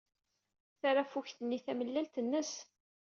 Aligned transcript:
Tarafukt-nni 0.79 1.59
tamellalt 1.65 2.15
nnes. 2.25 2.53